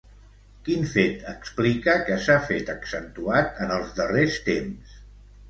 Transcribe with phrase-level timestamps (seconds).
[0.69, 4.99] Quin fet explica que s'ha fet accentuat en els darrers temps?